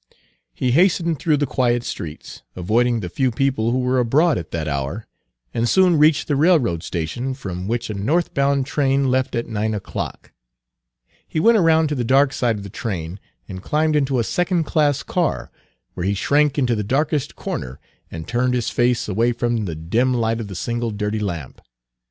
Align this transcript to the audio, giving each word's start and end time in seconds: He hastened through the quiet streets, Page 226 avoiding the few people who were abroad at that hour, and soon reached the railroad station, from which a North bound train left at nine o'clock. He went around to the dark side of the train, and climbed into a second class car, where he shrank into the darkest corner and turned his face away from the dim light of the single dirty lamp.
He 0.55 0.71
hastened 0.71 1.19
through 1.19 1.37
the 1.37 1.45
quiet 1.45 1.83
streets, 1.83 2.37
Page 2.37 2.43
226 2.55 2.57
avoiding 2.57 2.99
the 3.01 3.09
few 3.15 3.29
people 3.29 3.69
who 3.69 3.77
were 3.81 3.99
abroad 3.99 4.39
at 4.39 4.49
that 4.49 4.67
hour, 4.67 5.05
and 5.53 5.69
soon 5.69 5.95
reached 5.99 6.27
the 6.27 6.35
railroad 6.35 6.81
station, 6.81 7.35
from 7.35 7.67
which 7.67 7.87
a 7.87 7.93
North 7.93 8.33
bound 8.33 8.65
train 8.65 9.11
left 9.11 9.35
at 9.35 9.45
nine 9.45 9.75
o'clock. 9.75 10.31
He 11.27 11.39
went 11.39 11.59
around 11.59 11.87
to 11.89 11.93
the 11.93 12.03
dark 12.03 12.33
side 12.33 12.57
of 12.57 12.63
the 12.63 12.69
train, 12.71 13.19
and 13.47 13.61
climbed 13.61 13.95
into 13.95 14.17
a 14.17 14.23
second 14.23 14.63
class 14.63 15.03
car, 15.03 15.51
where 15.93 16.03
he 16.07 16.15
shrank 16.15 16.57
into 16.57 16.73
the 16.75 16.83
darkest 16.83 17.35
corner 17.35 17.79
and 18.09 18.27
turned 18.27 18.55
his 18.55 18.71
face 18.71 19.07
away 19.07 19.31
from 19.33 19.65
the 19.65 19.75
dim 19.75 20.15
light 20.15 20.39
of 20.41 20.47
the 20.47 20.55
single 20.55 20.89
dirty 20.89 21.19
lamp. 21.19 21.61